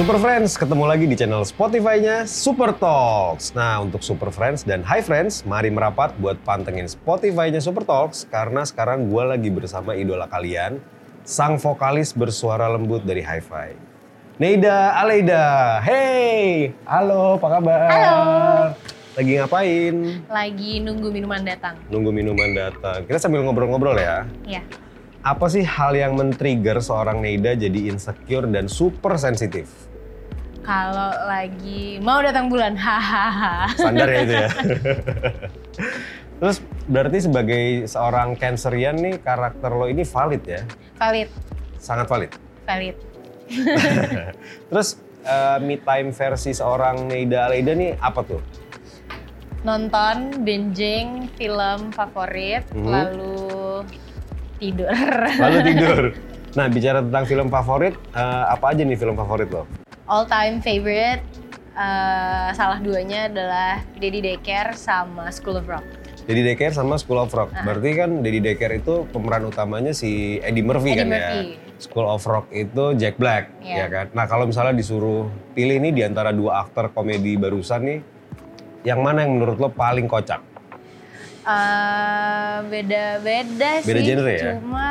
[0.00, 3.52] Super Friends ketemu lagi di channel Spotify-nya Super Talks.
[3.52, 8.64] Nah, untuk Super Friends dan Hi Friends, mari merapat buat pantengin Spotify-nya Super Talks karena
[8.64, 10.80] sekarang gue lagi bersama idola kalian,
[11.20, 13.76] sang vokalis bersuara lembut dari Hi-Fi.
[14.40, 15.84] Neida Aleida.
[15.84, 17.80] Hey, halo, apa kabar?
[17.92, 18.20] Halo.
[19.20, 19.94] Lagi ngapain?
[20.32, 21.76] Lagi nunggu minuman datang.
[21.92, 23.04] Nunggu minuman datang.
[23.04, 24.24] Kita sambil ngobrol-ngobrol ya.
[24.48, 24.64] Iya.
[25.20, 29.89] Apa sih hal yang men-trigger seorang Neida jadi insecure dan super sensitif?
[30.60, 33.72] Kalau lagi mau datang bulan, hahaha.
[33.72, 34.48] Standar ya itu ya.
[36.36, 40.60] Terus berarti sebagai seorang cancerian nih karakter lo ini valid ya?
[40.96, 41.28] Valid,
[41.76, 42.30] Sangat valid.
[42.64, 42.96] valid.
[44.68, 44.88] Terus
[45.20, 48.40] eh, me time versi seorang Neida Aleida nih apa tuh?
[49.60, 52.88] Nonton, binging, film favorit, Mhm.
[52.88, 53.36] lalu
[54.56, 54.92] tidur.
[55.36, 56.00] Lalu tidur.
[56.50, 59.70] Nah bicara tentang film favorit, eh, apa aja nih film favorit lo?
[60.10, 61.22] All time favorite,
[61.72, 65.86] eh, salah duanya adalah Daddy Daycare sama School of Rock.
[66.20, 67.54] Daddy Daycare sama School of Rock.
[67.56, 71.38] Berarti kan Daddy Daycare itu pemeran utamanya si Eddie Murphy Eddie kan Murphy.
[71.54, 71.78] ya.
[71.78, 73.86] School of Rock itu Jack Black ya Iya.
[73.86, 74.06] kan.
[74.12, 77.98] Nah kalau misalnya disuruh pilih nih di antara dua aktor komedi barusan nih,
[78.82, 80.42] yang mana yang menurut lo paling kocak?
[81.40, 83.86] Eh, beda-beda sih.
[83.86, 84.52] Beda genre ya?
[84.58, 84.90] Cuma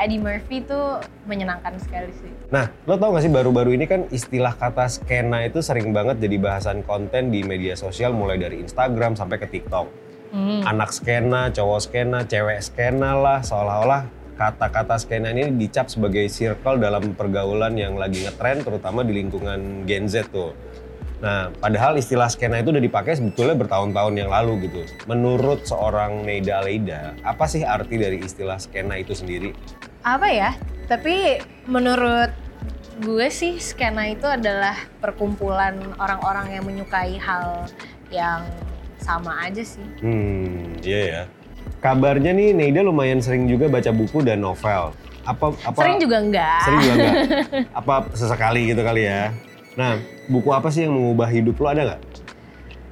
[0.00, 2.32] Eddie Murphy tuh menyenangkan sekali sih.
[2.48, 6.40] Nah, lo tau gak sih baru-baru ini kan istilah kata skena itu sering banget jadi
[6.40, 9.86] bahasan konten di media sosial mulai dari Instagram sampai ke TikTok.
[10.32, 10.64] Hmm.
[10.64, 14.08] Anak skena, cowok skena, cewek skena lah, seolah-olah
[14.40, 20.08] kata-kata skena ini dicap sebagai circle dalam pergaulan yang lagi ngetren terutama di lingkungan Gen
[20.08, 20.56] Z tuh.
[21.20, 24.88] Nah, padahal istilah skena itu udah dipakai sebetulnya bertahun-tahun yang lalu gitu.
[25.04, 29.52] Menurut seorang Neida Aleida, apa sih arti dari istilah skena itu sendiri?
[30.04, 30.50] Apa ya?
[30.88, 32.32] Tapi menurut
[33.00, 37.64] gue sih skena itu adalah perkumpulan orang-orang yang menyukai hal
[38.12, 38.44] yang
[39.00, 39.84] sama aja sih.
[40.04, 41.22] Hmm, iya ya.
[41.80, 44.92] Kabarnya nih Neida lumayan sering juga baca buku dan novel.
[45.24, 46.60] Apa apa Sering juga enggak.
[46.64, 47.14] Sering juga enggak?
[47.80, 49.32] apa sesekali gitu kali ya.
[49.80, 49.96] Nah,
[50.28, 52.00] buku apa sih yang mengubah hidup lo ada nggak?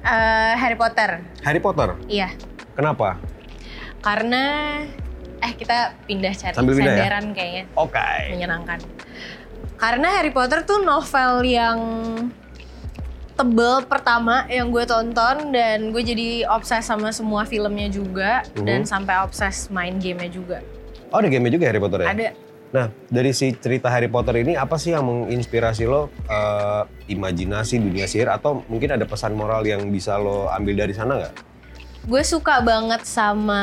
[0.09, 1.21] Eh, Harry Potter.
[1.45, 1.93] Harry Potter.
[2.09, 2.33] Iya.
[2.73, 3.19] Kenapa?
[3.99, 4.43] Karena
[5.39, 7.19] eh kita pindah cari Sambil pindah ya?
[7.31, 8.09] kayaknya Oke.
[8.29, 8.79] menyenangkan.
[9.75, 11.79] Karena Harry Potter tuh novel yang
[13.33, 18.65] tebel pertama yang gue tonton dan gue jadi obses sama semua filmnya juga Mhm.
[18.67, 20.59] dan sampai obses main gamenya juga.
[21.09, 22.11] Oh, ada game juga Harry Potter ya?
[22.11, 22.29] Ada
[22.69, 28.05] Nah, dari si cerita Harry Potter ini apa sih yang menginspirasi lo eh, imajinasi dunia
[28.05, 31.33] sihir atau mungkin ada pesan moral yang bisa lo ambil dari sana nggak?
[31.99, 33.61] gue suka banget sama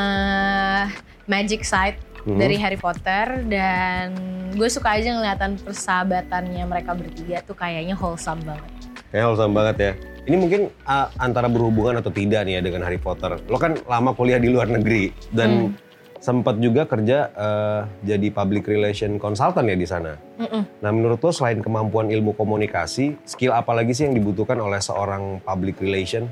[1.27, 2.39] magic side Mhm.
[2.43, 4.11] dari Harry Potter dan
[4.51, 8.71] gue suka aja ngeliatan persahabatannya mereka bertiga tuh kayaknya wholesome banget.
[9.15, 9.93] Kayak wholesome banget ya.
[10.27, 13.39] Ini mungkin uh, antara berhubungan atau tidak nih ya dengan Harry Potter.
[13.47, 15.79] Lo kan lama kuliah di luar negeri dan
[16.19, 20.19] sempat juga kerja uh, jadi public relation consultant ya di sana.
[20.43, 20.83] Mm-mm.
[20.83, 25.39] Nah menurut lo selain kemampuan ilmu komunikasi, skill apa lagi sih yang dibutuhkan oleh seorang
[25.47, 26.27] public relation?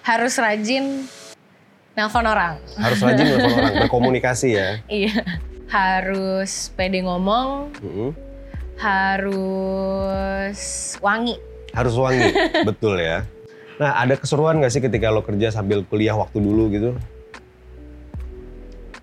[0.00, 1.04] Harus rajin
[1.94, 2.58] nelpon orang.
[2.74, 4.68] Harus rajin nelfon orang, berkomunikasi ya.
[4.90, 5.22] Iya.
[5.70, 8.10] Harus pede ngomong, Mm-mm.
[8.78, 10.60] harus
[11.00, 11.34] wangi.
[11.74, 12.30] Harus wangi,
[12.68, 13.26] betul ya.
[13.74, 16.90] Nah ada keseruan gak sih ketika lo kerja sambil kuliah waktu dulu gitu?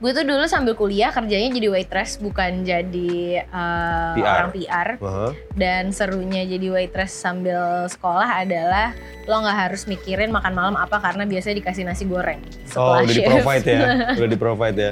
[0.01, 4.33] Gue tuh dulu sambil kuliah kerjanya jadi waitress bukan jadi uh, PR.
[4.35, 4.87] orang PR.
[4.97, 5.27] Aha.
[5.53, 11.23] Dan serunya jadi waitress sambil sekolah adalah lo nggak harus mikirin makan malam apa karena
[11.23, 12.41] biasanya dikasih nasi goreng
[12.73, 13.21] Oh udah shift.
[13.21, 13.79] di-provide ya,
[14.17, 14.91] udah di-provide ya.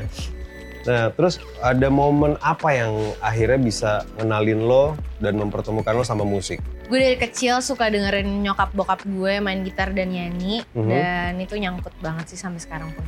[0.79, 6.61] Nah terus ada momen apa yang akhirnya bisa ngenalin lo dan mempertemukan lo sama musik?
[6.85, 10.89] gue dari kecil suka dengerin nyokap bokap gue main gitar dan nyanyi Mhm.
[10.89, 13.05] dan itu nyangkut banget sih sampai sekarang pun.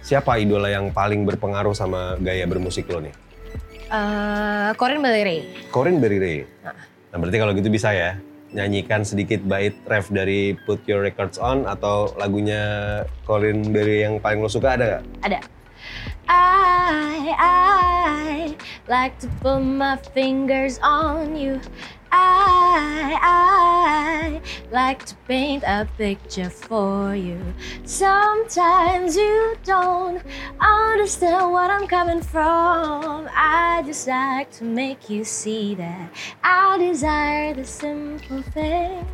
[0.00, 3.14] Siapa idola yang paling berpengaruh sama gaya bermusik lo nih?
[3.90, 5.40] Eh, Corin Bailey Ray.
[5.74, 6.38] Corin Berry Ray.
[6.62, 6.74] Nah.
[7.10, 8.14] Nah berarti kalau gitu bisa ya
[8.50, 12.62] nyanyikan sedikit bait ref dari Put Your Records On atau lagunya
[13.26, 15.02] Corin Berry yang paling lo suka ada gak?
[15.26, 15.38] Ada.
[16.28, 18.56] I, I
[18.88, 21.60] like to put my fingers on you.
[22.12, 24.40] I, I
[24.72, 27.38] like to paint a picture for you.
[27.84, 30.22] Sometimes you don't
[30.58, 33.28] understand what I'm coming from.
[33.30, 36.10] I just like to make you see that
[36.42, 39.06] I desire the simple things.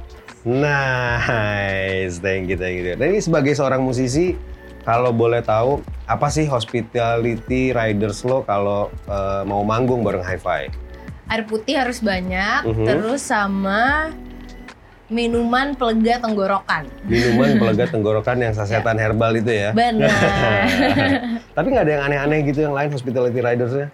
[0.46, 2.94] Nice, thank you, thank you.
[2.94, 4.38] Dan ini sebagai seorang musisi,
[4.86, 10.70] kalau boleh tahu, apa sih hospitality riders lo kalau eh, mau manggung bareng Hi-Fi?
[11.26, 12.86] Air putih harus banyak, Mhm.
[12.86, 14.14] terus sama
[15.06, 16.86] minuman pelega tenggorokan.
[17.02, 19.70] Minuman pelega tenggorokan yang sasetan herbal itu ya.
[19.74, 20.70] Benar.
[21.58, 23.90] Tapi nggak ada yang aneh-aneh gitu yang lain hospitality ridersnya?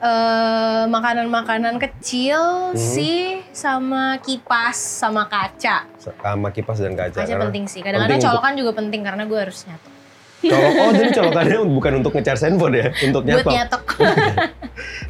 [0.00, 2.80] Eh, makanan-makanan kecil Mhm.
[2.80, 3.20] sih
[3.52, 5.84] sama kipas sama kaca.
[6.00, 7.20] Sama kipas dan kaca.
[7.20, 7.84] Kaca penting sih.
[7.84, 9.99] Kadang-kadang colokan juga penting karena gue harus nyatok.
[10.40, 13.52] Colok, oh jadi colokannya bukan untuk nge-charge handphone ya, untuk Buat nyatok.
[13.52, 13.82] nyatok.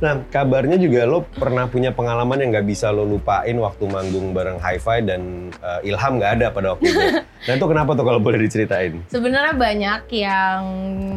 [0.01, 4.59] Nah, kabarnya juga lo pernah punya pengalaman yang nggak bisa lo lupain waktu manggung bareng
[4.59, 7.07] Hi-Fi dan eh, Ilham nggak ada pada waktu itu.
[7.21, 9.05] Nah itu kenapa tuh kalau boleh diceritain?
[9.13, 10.61] Sebenarnya banyak yang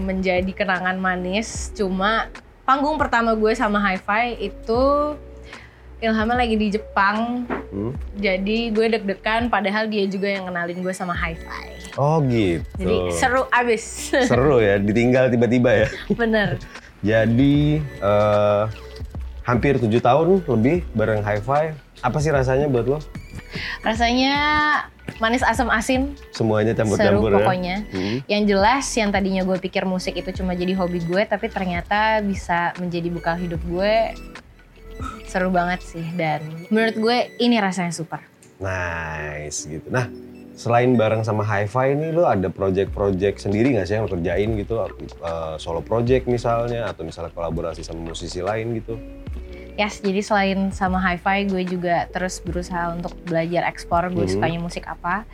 [0.03, 1.71] menjadi kenangan manis.
[1.73, 2.27] Cuma
[2.67, 4.83] panggung pertama gue sama Hi-Fi itu
[6.03, 7.47] Ilhamnya lagi di Jepang.
[7.71, 7.95] Hmm?
[8.19, 11.95] Jadi gue deg-degan padahal dia juga yang kenalin gue sama Hi-Fi.
[11.95, 12.67] Oh gitu.
[12.75, 14.11] Jadi seru abis.
[14.29, 15.87] Seru ya, ditinggal tiba-tiba ya.
[16.11, 16.59] Bener.
[17.07, 18.63] Jadi eh,
[19.47, 21.71] hampir tujuh tahun lebih bareng Hi-Fi.
[22.03, 22.99] Apa sih rasanya buat lo?
[23.87, 24.35] Rasanya
[25.23, 26.19] manis asam asin.
[26.35, 27.35] Semuanya Seru campur-campur ya?
[27.39, 27.75] pokoknya.
[27.95, 28.17] Hmm.
[28.27, 31.23] Yang jelas yang tadinya gue pikir musik itu cuma jadi hobi gue.
[31.23, 34.11] Tapi ternyata bisa menjadi bekal hidup gue.
[35.33, 36.05] Seru banget sih.
[36.13, 38.21] Dan menurut gue ini rasanya super.
[38.61, 39.89] Nice gitu.
[39.89, 40.05] Nah,
[40.53, 44.77] selain bareng sama Hi-Fi ini lo ada project-project sendiri nggak sih yang lo kerjain gitu?
[44.85, 48.93] Eh, solo project misalnya atau misalnya kolaborasi sama musisi lain gitu?
[49.73, 54.33] Yes, jadi selain sama hi-fi, gue juga terus berusaha untuk belajar ekspor gue Mhm.
[54.37, 55.25] sukanya musik apa.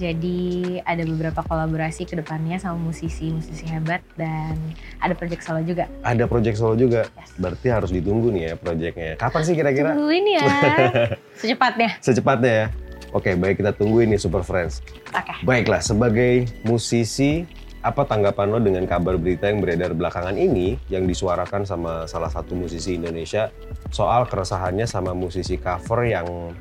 [0.00, 4.56] Jadi ada beberapa kolaborasi ke depannya sama musisi-musisi hebat dan
[4.98, 5.84] ada project solo juga.
[6.02, 7.06] Ada project solo juga.
[7.12, 7.30] Yes.
[7.36, 9.12] Berarti harus ditunggu nih ya projectnya.
[9.20, 9.92] Kapan sih kira-kira?
[9.92, 10.44] Tungguin ya,
[11.40, 11.90] secepatnya.
[12.00, 12.66] Secepatnya ya.
[13.12, 14.80] Oke, baik kita tungguin nih Super Friends.
[15.12, 15.44] Oke.
[15.44, 17.44] Baiklah, sebagai musisi,
[17.82, 22.54] apa tanggapan lo dengan kabar berita yang beredar belakangan ini yang disuarakan sama salah satu
[22.54, 23.50] musisi Indonesia
[23.90, 26.54] soal keresahannya sama musisi cover yang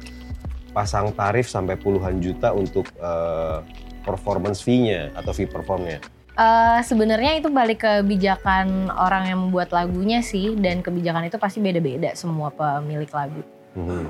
[0.72, 3.60] pasang tarif sampai puluhan juta untuk eh,
[4.02, 6.00] performance fee-nya atau fee performnya.
[6.32, 11.60] Eh, Sebenarnya itu balik ke kebijakan orang yang membuat lagunya sih, dan kebijakan itu pasti
[11.60, 13.42] beda-beda semua pemilik lagu.
[13.76, 14.08] Mhm.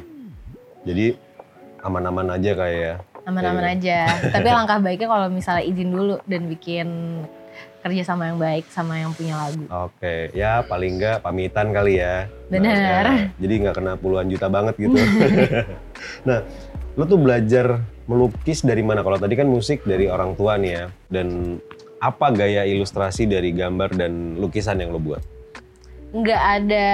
[0.85, 1.05] Jadi
[1.81, 2.95] aman-aman aja kayak ya.
[3.25, 3.99] Aman-aman aja.
[4.33, 6.87] Tapi langkah baiknya kalau misalnya izin dulu dan bikin
[7.81, 9.65] kerja sama yang baik sama yang punya lagu.
[9.89, 12.29] Oke, ya paling nggak pamitan kali ya.
[12.47, 12.71] Benar.
[12.71, 14.97] Nah, ya, jadi nggak kena puluhan juta banget gitu.
[16.27, 16.45] nah,
[16.93, 19.01] lo tuh belajar melukis dari mana?
[19.01, 20.85] Kalau tadi kan musik dari orang tua nih ya.
[21.09, 21.57] Dan
[21.97, 25.21] apa gaya ilustrasi dari gambar dan lukisan yang lo buat?
[26.11, 26.89] nggak ada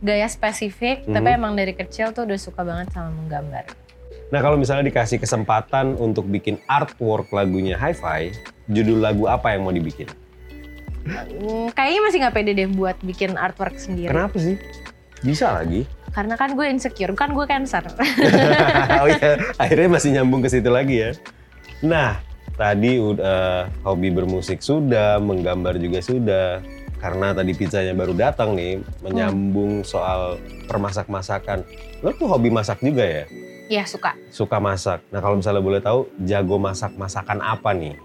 [0.00, 1.36] gaya spesifik, tapi Mhm.
[1.36, 3.83] emang dari kecil tuh udah suka banget sama menggambar.
[4.32, 8.32] Nah, kalau misalnya dikasih kesempatan untuk bikin artwork lagunya Hi-Fi,
[8.72, 10.08] judul lagu apa yang mau dibikin?
[11.04, 14.08] Hmm, kayaknya masih nggak pede deh buat bikin artwork sendiri.
[14.08, 14.56] Kenapa sih?
[15.20, 15.84] Bisa lagi.
[16.16, 17.84] Karena kan gue insecure, kan gue cancer.
[19.04, 21.10] oh iya, akhirnya masih nyambung ke situ lagi ya.
[21.84, 22.16] Nah,
[22.56, 26.64] tadi udah hobi bermusik sudah, menggambar juga sudah.
[27.04, 31.60] Karena tadi pizzanya baru datang nih, menyambung soal permasak-masakan.
[32.00, 33.24] Lo tuh hobi masak juga ya?
[33.68, 34.12] Iya suka.
[34.28, 35.00] Suka masak.
[35.08, 37.96] Nah kalau misalnya boleh tahu, jago masak masakan apa nih?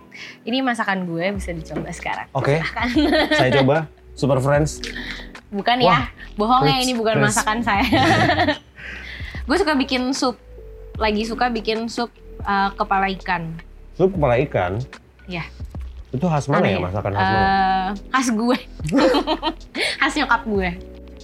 [0.47, 2.28] Ini masakan gue bisa dicoba sekarang.
[2.31, 2.87] Oke, Silahkan.
[3.35, 3.78] saya coba.
[4.19, 4.83] Super Friends.
[5.47, 7.87] Bukan Wah, ya, bohong ya ini bukan masakan saya.
[9.47, 10.35] gue suka bikin sup,
[10.99, 12.11] lagi suka bikin sup
[12.44, 13.56] uh, kepala ikan.
[13.95, 14.83] Lu kepala ikan.
[15.23, 15.47] Iya.
[16.11, 17.39] Itu khas mana Aneh ya masakan khas mana?
[17.39, 18.57] Eh, khas gue.
[20.04, 20.69] khas nyokap gue.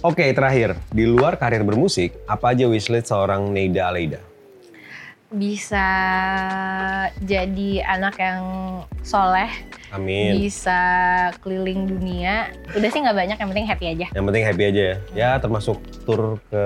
[0.04, 0.76] Oke, terakhir.
[0.92, 4.20] Di luar karir bermusik, apa aja wishlist seorang Neida Aleida?
[5.32, 5.88] Bisa
[7.24, 8.42] jadi anak yang
[9.00, 9.48] soleh,
[9.90, 10.36] Amin.
[10.36, 10.80] bisa
[11.40, 12.52] keliling dunia.
[12.76, 14.06] Udah sih nggak banyak, yang penting happy aja.
[14.12, 14.96] Yang penting happy aja ya.
[15.16, 16.64] Ya termasuk tur ke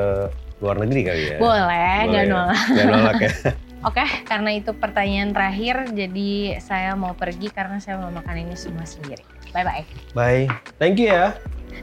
[0.61, 1.39] luar negeri kali ya.
[1.39, 2.33] Boleh, nggak ya.
[2.35, 2.65] nolak.
[2.67, 3.33] Nggak nolak ya.
[3.89, 8.85] Oke, karena itu pertanyaan terakhir, jadi saya mau pergi karena saya mau makan ini semua
[8.85, 9.25] sendiri.
[9.57, 10.13] Bye-bye.
[10.13, 10.53] Bye.
[10.77, 11.33] Thank you ya.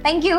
[0.06, 0.38] Thank you.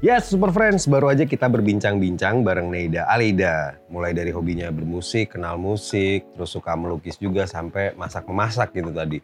[0.00, 3.76] Yes, Super Friends, baru aja kita berbincang-bincang bareng Neida Aleida.
[3.92, 9.20] Mulai dari hobinya bermusik, kenal musik, terus suka melukis juga sampai masak-memasak gitu tadi.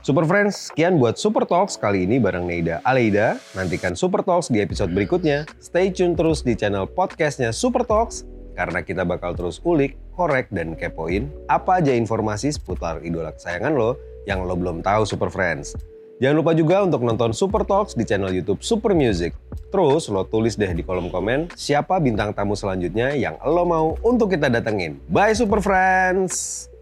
[0.00, 3.36] Super Friends, sekian buat Super Talks kali ini bareng Neida Aleida.
[3.52, 5.44] Nantikan Super Talks di episode berikutnya.
[5.60, 8.24] Stay tune terus di channel podcastnya Super Talks,
[8.56, 14.00] karena kita bakal terus ulik, korek, dan kepoin apa aja informasi seputar idola kesayangan lo
[14.24, 15.76] yang lo belum tahu Super Friends.
[16.24, 19.36] Jangan lupa juga untuk nonton Super Talks di channel YouTube Super Music.
[19.68, 24.32] Terus lo tulis deh di kolom komen siapa bintang tamu selanjutnya yang lo mau untuk
[24.32, 24.96] kita datengin.
[25.12, 26.72] Bye Super Friends!